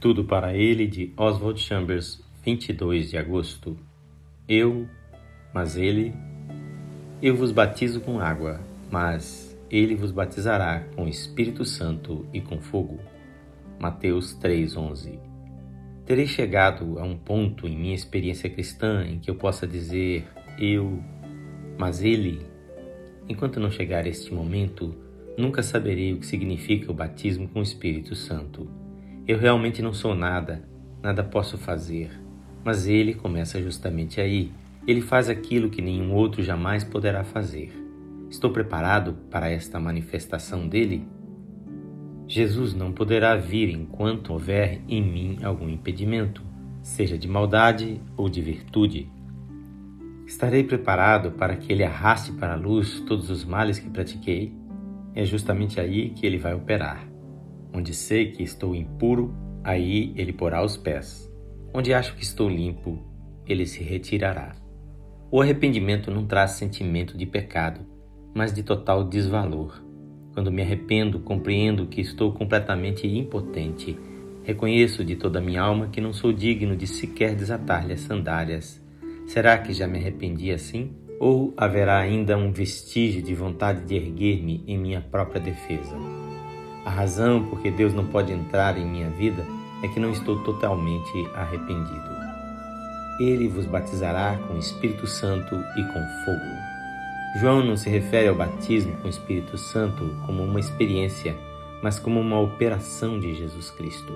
[0.00, 3.76] Tudo para ele de Oswald Chambers, 22 de agosto.
[4.48, 4.88] Eu,
[5.52, 6.14] mas ele,
[7.20, 8.58] eu vos batizo com água,
[8.90, 12.98] mas ele vos batizará com Espírito Santo e com fogo.
[13.78, 15.18] Mateus 3:11.
[16.06, 20.26] Terei chegado a um ponto em minha experiência cristã em que eu possa dizer
[20.58, 20.98] eu,
[21.78, 22.40] mas ele.
[23.28, 24.94] Enquanto não chegar este momento,
[25.36, 28.66] nunca saberei o que significa o batismo com o Espírito Santo.
[29.26, 30.62] Eu realmente não sou nada,
[31.02, 32.10] nada posso fazer.
[32.64, 34.52] Mas ele começa justamente aí.
[34.86, 37.72] Ele faz aquilo que nenhum outro jamais poderá fazer.
[38.30, 41.06] Estou preparado para esta manifestação dele?
[42.26, 46.42] Jesus não poderá vir enquanto houver em mim algum impedimento,
[46.80, 49.10] seja de maldade ou de virtude.
[50.26, 54.54] Estarei preparado para que ele arraste para a luz todos os males que pratiquei?
[55.12, 57.09] É justamente aí que ele vai operar.
[57.72, 61.30] Onde sei que estou impuro, aí ele porá os pés.
[61.72, 62.98] Onde acho que estou limpo,
[63.46, 64.56] ele se retirará.
[65.30, 67.80] O arrependimento não traz sentimento de pecado,
[68.34, 69.80] mas de total desvalor.
[70.34, 73.96] Quando me arrependo, compreendo que estou completamente impotente.
[74.42, 78.84] Reconheço de toda a minha alma que não sou digno de sequer desatar-lhe as sandálias.
[79.26, 80.92] Será que já me arrependi assim?
[81.20, 85.96] Ou haverá ainda um vestígio de vontade de erguer-me em minha própria defesa?
[86.84, 89.46] A razão por que Deus não pode entrar em minha vida
[89.82, 92.10] é que não estou totalmente arrependido.
[93.20, 96.70] Ele vos batizará com o Espírito Santo e com fogo.
[97.38, 101.36] João não se refere ao batismo com o Espírito Santo como uma experiência,
[101.82, 104.12] mas como uma operação de Jesus Cristo.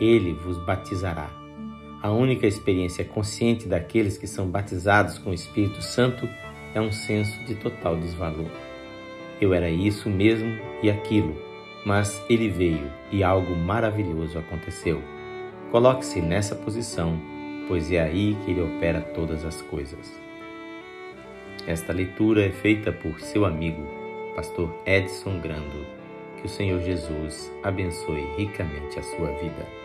[0.00, 1.28] Ele vos batizará.
[2.00, 6.28] A única experiência consciente daqueles que são batizados com o Espírito Santo
[6.74, 8.50] é um senso de total desvalor.
[9.40, 11.36] Eu era isso mesmo e aquilo,
[11.84, 15.02] mas ele veio e algo maravilhoso aconteceu.
[15.70, 17.18] Coloque-se nessa posição,
[17.68, 20.18] pois é aí que ele opera todas as coisas.
[21.66, 23.82] Esta leitura é feita por seu amigo,
[24.36, 25.86] pastor Edson Grando.
[26.38, 29.83] Que o Senhor Jesus abençoe ricamente a sua vida.